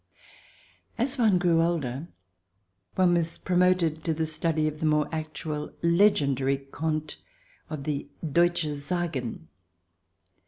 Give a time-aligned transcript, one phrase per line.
[0.97, 2.07] As one grew older,
[2.95, 7.17] one was promoted to the study of the more actual, legendary conies
[7.69, 9.47] of the" Deutsche Sagen."